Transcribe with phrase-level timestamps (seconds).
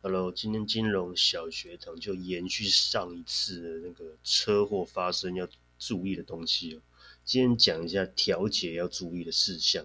[0.00, 6.80] Hello，今天金融小学堂就延续上一次的那个车祸发生要注意的东西哦。
[7.24, 9.84] 今天讲一下调解要注意的事项。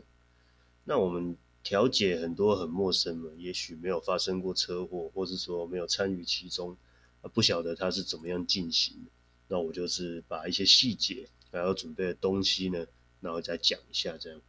[0.83, 6.77] 那我们调解很多很陌生嘛，也许没有发生过车祸，或是说没有参与其中，
[7.23, 9.09] 啊不晓得它是怎么样进行的。
[9.47, 12.85] 那我就是把一些细节还要准备的东西呢，
[13.19, 14.39] 然后再讲一下这样。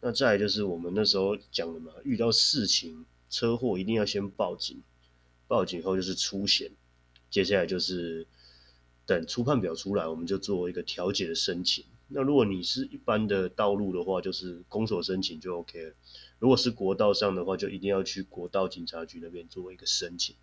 [0.00, 4.82] 那再来就是我们那时候讲的嘛，遇到事情车祸一定要先报警。
[5.46, 6.70] 报警后就是出险，
[7.30, 8.26] 接下来就是
[9.04, 11.84] 等初判表出来，我们就做一个调解的申请。
[12.08, 15.94] 那如果你是一般的道路的话，就是公所申请就 OK 了。
[16.38, 20.36] 如果是国道上的话，就一定要去国道警察局那边做一个申请。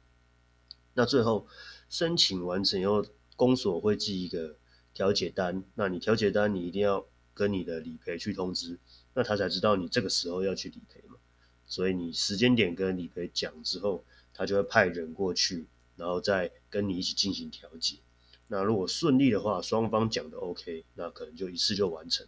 [0.93, 1.47] 那最后
[1.89, 4.57] 申请完成以后，公所会寄一个
[4.93, 5.63] 调解单。
[5.75, 8.79] 那你调解单你一定要跟你的理赔去通知，
[9.13, 11.15] 那他才知道你这个时候要去理赔嘛。
[11.65, 14.03] 所以你时间点跟理赔讲之后。
[14.33, 17.97] 他就会派人过去，然后再跟你一起进行调解。
[18.47, 22.27] 那如果顺利的话，双方讲的 OK，那可能就一次就完成。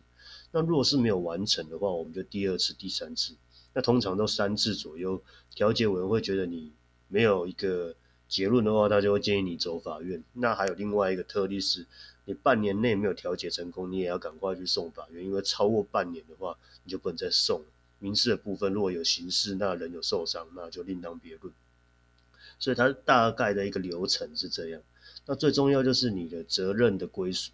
[0.51, 3.35] 那如果是没有完成的话，我们就第二次、第三次。
[3.73, 5.21] 那通常都三次左右，
[5.53, 6.71] 调解委员会觉得你
[7.07, 7.95] 没有一个
[8.27, 10.23] 结论的话，他就会建议你走法院。
[10.33, 11.85] 那还有另外一个特例是，
[12.25, 17.65] 你半年内没有调解成功，你也要赶快去送法院，因为超过半年的话，你就不能再送了。
[17.99, 21.53] 民事的部分，如果有刑事，那人有受伤，那就另当别论。
[22.59, 24.81] 所以它大概的一个流程是这样。
[25.25, 27.51] 那最重要就是你的责任的归属。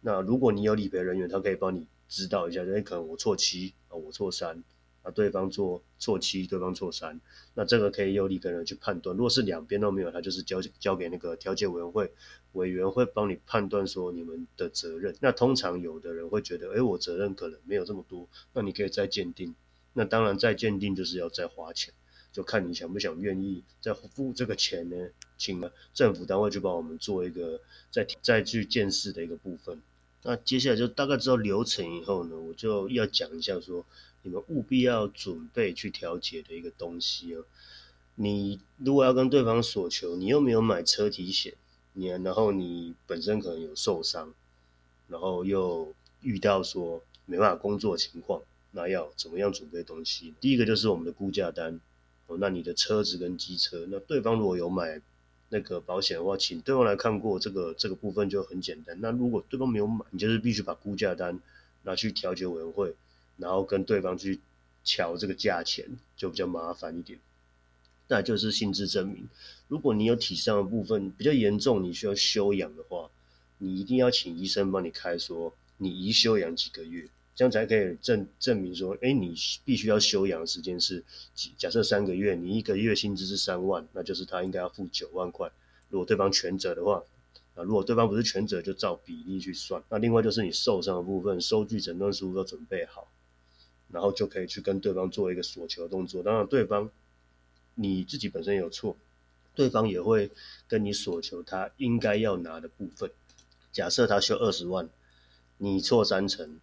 [0.00, 4.62] 那如果你有理赔人员，他可以帮你知道一下，因为可能我错七啊，我错三
[5.02, 7.20] 啊，对方做错七，对方错三，
[7.54, 9.16] 那这个可以由理赔人去判断。
[9.16, 12.12] 如果是两边都没有，他就是交交给那个调解委员会
[12.52, 15.14] 委员会帮你判断说你们的责任。
[15.20, 19.54] 那通常有的人会觉得，哎，我责任可能没有这么多，那你可以再鉴定。
[19.92, 21.92] 那当然再鉴定就是要再花钱。
[22.32, 24.96] 就看你想不想愿意再付这个钱呢？
[25.36, 25.60] 请
[25.94, 27.60] 政府单位去帮我们做一个
[27.90, 29.80] 再再去建设的一个部分。
[30.22, 33.84] 那接下来就大概知道流程以后呢，我就要讲一下说，
[34.22, 37.44] 你们务必要准备去调解的一个东西哦。
[38.16, 41.54] 你如果要跟对方索求，你又没有买车体险，
[41.94, 44.34] 你然后你本身可能有受伤，
[45.08, 48.42] 然后又遇到说没办法工作情况，
[48.72, 50.34] 那要怎么样准备东西？
[50.38, 51.80] 第一个就是我们的估价单。
[52.38, 55.00] 那你的车子跟机车，那对方如果有买
[55.48, 58.98] 那个保险的话，请对方来看过这个这个部分就很简单。
[59.00, 61.40] 那如果对方没有买，你就是必须把估价单
[61.82, 62.94] 拿去调解委员会，
[63.36, 64.40] 然后跟对方去
[64.84, 67.18] 调这个价钱，就比较麻烦一点。
[68.08, 69.28] 那就是性质证明。
[69.68, 73.10] 如果你有体伤的部分比较严重，你需要休养的话，
[73.58, 77.08] 你一定要请医生帮你开，说你宜休养几个月。
[77.34, 81.02] 这样才可以证证明说，哎，你必须要休养的时间是
[81.56, 85.50] 假设三个月，你一个月薪资是三万，那就是他应该要付九万块。
[85.88, 87.02] 如果对方全责的话，
[87.54, 89.82] 啊，如果对方不是全责，就照比例去算。
[89.88, 93.10] 那另外就是你受伤的部分，收据、诊断书都准备好，
[93.90, 96.22] 然后就可以去跟对方做一个索求动作。
[96.22, 96.90] 当然，对方
[97.74, 98.96] 你自己本身有错，
[99.54, 100.30] 对方也会
[100.68, 103.10] 跟你索求他应该要拿的部分。
[103.72, 104.90] 假设他修二十万，
[105.56, 106.58] 你错三成。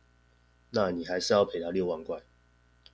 [0.69, 2.21] 那你还是要赔他六万块，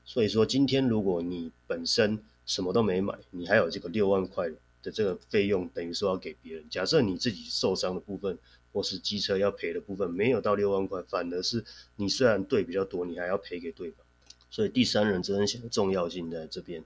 [0.05, 4.47] 所以说今天如果你本身什么都没买，你还有这个六万块
[4.83, 6.69] 的这个费用，等于说要给别人。
[6.69, 8.37] 假设你自己受伤的部分
[8.71, 14.05] 或是机车要赔的部分没有到六万块，反而是你虽然对比较多，你还要赔给对方。
[14.51, 16.83] 所以第三人责任险的重要性在这边。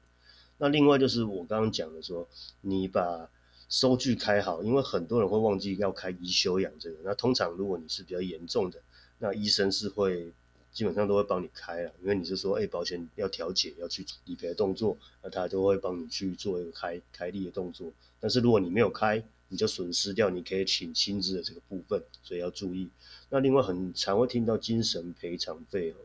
[0.60, 2.28] 那另外就是我刚刚讲的说，
[2.62, 3.30] 你把
[3.68, 6.98] 收据开好，因为很多人会忘记要开医休养这个。
[7.04, 8.80] 那通常如果你是比较严重的，
[9.20, 10.32] 那医生是会。
[10.78, 17.92] 基本上都会帮你开了，因为你是说，哎，保险要调解，要去理赔的动作，那他都会帮你去做一个开开立的动作。
[18.20, 22.92] 但是如果你没有开，你就损失掉你可以请薪资的这个部分，所以要注意。
[23.32, 25.96] 那另外很常会听到精神赔偿费哦，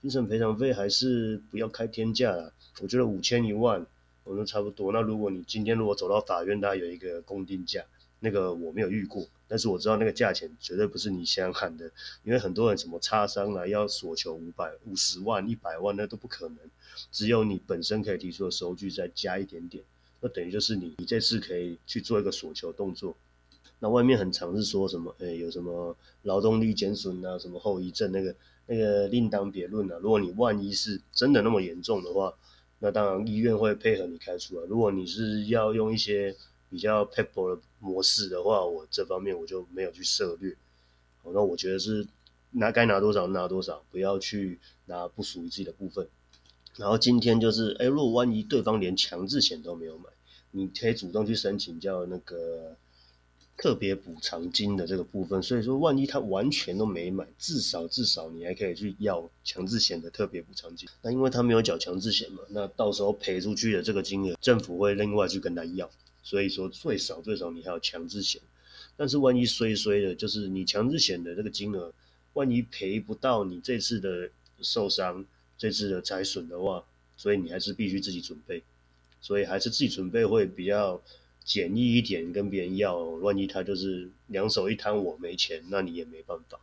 [0.00, 2.50] 精神赔偿费还是不要开天价啦，
[2.80, 3.86] 我觉得五千一万，
[4.24, 4.92] 我说差不多。
[4.92, 7.84] 那如果你今天如果走到法院，它有一个公定价。
[8.24, 11.84] 那个我没有遇过，但是我知道那个价钱绝对不是你想喊的，
[12.24, 16.56] 因为很多人什么擦伤啊要索求五百五十万、一百万，那都不可能。
[17.10, 19.84] 只有你本身可以提出的收据再加一点点，
[20.22, 23.14] 那等于就是你你这次可以去做一个索求动作。
[23.78, 28.34] 那外面很常是说什么，哎，有什么劳动力减损啊，什么后遗症，那个
[28.64, 29.98] 那个另当别论了。
[29.98, 32.32] 如果你万一是真的那么严重的话，
[32.78, 34.66] 那当然医院会配合你开出来。
[34.66, 36.34] 如果你是要用一些
[36.72, 40.56] 比较 people 的模式的话，我这方面我就没有去涉略。
[41.22, 42.06] 好，那我觉得是
[42.52, 46.08] 拿该拿多少拿多少，不要去拿不属于自己的部分。
[46.78, 50.04] 然后今天就是，哎，如果万一对方连强制险都没有买，
[50.52, 52.74] 你可以主动去申请叫那个
[53.58, 55.42] 特别补偿金的这个部分。
[55.42, 60.88] 所以说，万一他完全都没买，至少至少你还可以去要强制险的特别补偿金。
[61.02, 65.90] 那因为他没有缴强制险嘛，那到时候赔出去的这个金额，政府会另外去跟他要。
[66.22, 68.40] 所以说，最少最少你还有强制险。
[68.96, 71.92] 但是万一衰衰的，就是你强制险的这个金额，
[72.34, 74.30] 万一赔不到你这次的
[74.60, 75.24] 受伤、
[75.56, 76.84] 这次的财损的话，
[77.16, 78.62] 所以你还是必须自己准备。
[79.20, 81.00] 所以还是自己准备会比较
[81.44, 86.60] 简易一点，跟别人要，万一他就是两手一摊我没钱，那你也没办法。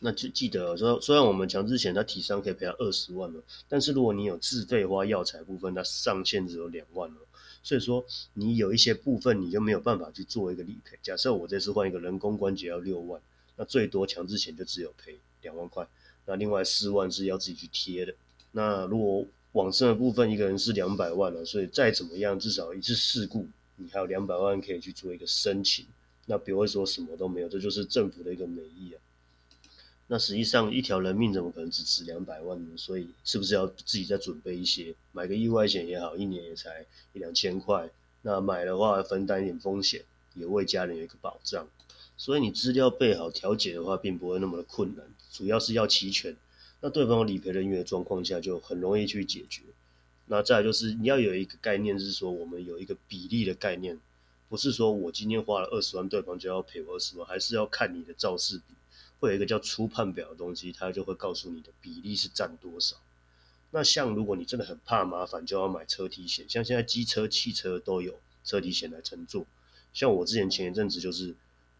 [0.00, 7.16] 那就记得说，虽然我们强制险它体伤可以赔到二十万了，但是如果你有自费花药材部分，它上限只有两万了。
[7.62, 8.04] 所以说
[8.34, 10.98] 你有一些部分你就没有办法去做一个理赔。
[11.02, 13.20] 假设我这次换一个人工关节要六万，
[13.56, 15.86] 那最多强制险就只有赔两万块，
[16.26, 18.14] 那另外四万是要自己去贴的。
[18.52, 23.46] 那如果往生的部分一个人是两百万了，所以再怎么样至少一次事故
[23.76, 25.86] 你还有两百万可以去做一个申请，
[26.26, 29.00] 那不会说什么都没有，这就是政府的一个美意啊。
[30.10, 32.70] 那实际上一条人命怎么可能只值两百万呢？
[32.78, 37.90] 所以是不是要自己再准备一些，买个意外险也好，一年也才一两千块。
[38.22, 40.02] 那买的话分担一点风险，
[40.34, 41.68] 也为家人有一个保障。
[42.16, 46.34] 所以你资料备好，调解的话并不会那么的困难，主要是要齐全。
[46.80, 49.62] 那对方理赔人员的状况下，就很容易去解决。
[50.26, 54.00] 那再就是你要有一个概念，是说我们有一个比例的概念，
[54.48, 58.74] 不是说我今天花了二十万，对方就要赔我二十万，还是要看你的肇事比。
[59.20, 62.96] 会有一个叫初判表的东西，它就会告诉你的比例是占多少。
[63.70, 66.48] 那像如果你真的很怕麻烦，就要买车体险。
[66.48, 69.44] 像现在机车、汽车都有车体险来乘坐。
[69.92, 71.34] 像我之前前一阵子就是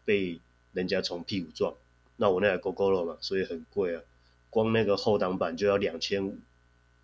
[0.05, 0.39] 被
[0.73, 1.73] 人家从屁股撞，
[2.17, 4.03] 那我那台 GoGo 了嘛，所以很贵啊，
[4.49, 6.37] 光那个后挡板就要两千五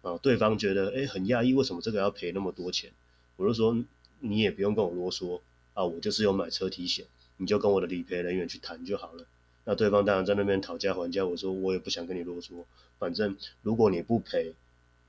[0.01, 0.17] 啊。
[0.17, 2.91] 对方觉得哎很讶异，为什么这个要赔那么多钱？
[3.37, 3.83] 我就说
[4.19, 5.41] 你也不用跟我啰嗦
[5.73, 7.05] 啊，我就是有买车体险，
[7.37, 9.25] 你就跟我的理赔人员去谈就好了。
[9.65, 12.63] 那对方当然在那边讨价还价，我说我也不想跟你啰嗦，
[12.99, 14.53] 反正如果你不赔，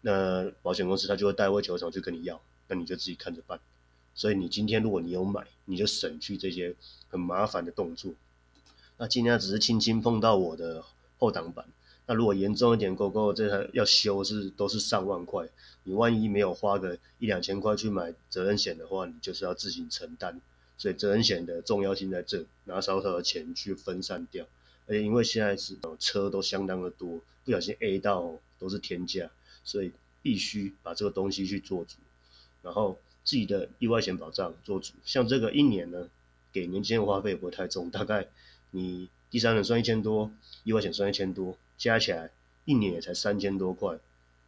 [0.01, 3.61] 那保险公司他就会带回球场去跟你要，那你就自己看着办。
[4.15, 6.75] 所以你今天如果你有买，你就省去这些
[7.09, 8.15] 很麻烦的动作。
[8.97, 10.83] 那今天只是轻轻碰到我的
[11.19, 11.67] 后挡板，
[12.07, 15.47] 那如果严重一点，狗狗这台要修是都是上万块，
[15.85, 20.41] 你万一没有花个一两千块去买责任险的话，你就是要自行承担。
[20.79, 24.47] 所以责任险的重要性在这，拿少少的钱去分散掉，
[24.87, 29.31] 而且因为现在是车都相当的多，不小心 A 到都是天价，
[29.65, 29.93] 所以
[30.23, 31.97] 必须把这个东西去做足，
[32.63, 34.93] 然后自己的意外险保障做足。
[35.05, 36.09] 像这个一年呢，
[36.53, 38.29] 给年轻人花费也不会太重，大概
[38.71, 40.31] 你第三人算一千多，
[40.65, 42.31] 意外险算一千多，加起来
[42.65, 43.99] 一年也才三千多块，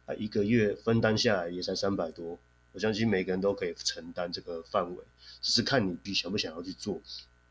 [0.05, 2.37] 啊，一个月分担下来也才三百多。
[2.71, 5.03] 我相信每个人都可以承担这个范围，
[5.41, 7.01] 只是看你想不想要去做。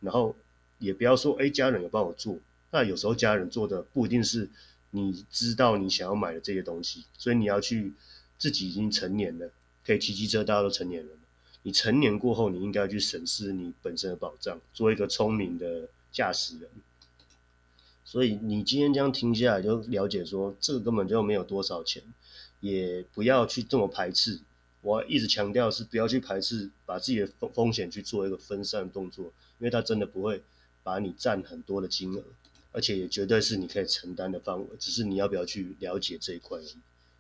[0.01, 0.37] 然后
[0.79, 2.39] 也不要说，哎，家人有帮我做。
[2.71, 4.49] 那有时候家人做的不一定是
[4.91, 7.95] 你知道你想要买的这些东西，所以你要去
[8.39, 9.51] 自己已经成年了，
[9.85, 11.19] 可以骑机车，大家都成年人了。
[11.63, 16.71] 你成年过后，你应该去审视你本身的保障，做一个聪明的驾驶人。
[18.05, 22.03] 所以你今天这样听下来，就了解说，这个根本就没有多少钱，
[22.61, 24.41] 也不要去这么排斥。
[24.89, 29.27] 我一直强调是不要去排斥，把自己的风风险去做一个分散动作，
[29.59, 30.43] 因为它真的不会
[30.83, 32.25] 把你占很多的金额，
[32.73, 36.75] 而且也绝对是你可以承担的范围，只是你要不要去了解这一块而已。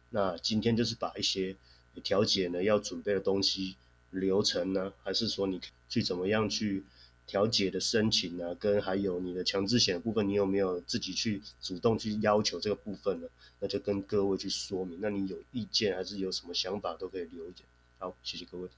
[0.08, 1.56] 那今天就是把一些
[2.02, 3.76] 调解呢要准备的东西、
[4.12, 5.60] 流程呢，还是说你
[5.90, 6.84] 去怎么样去？
[7.28, 13.28] 调解的申请啊，跟还有你的强制险的部分，你有没有自己去主动去要求这个部分呢？
[13.60, 14.98] 那就跟各位去说明。
[15.00, 17.54] 那你有意见还是有什么想法，都可以留言。
[17.98, 18.68] 好，谢谢各位。